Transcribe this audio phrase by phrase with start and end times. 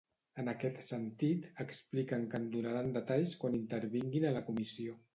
[0.43, 5.03] En aquest sentit, expliquen que en donaran detalls quan intervinguin a la comissió.